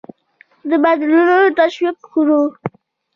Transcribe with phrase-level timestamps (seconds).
[0.69, 2.41] د بدلونونه تشویق کړو.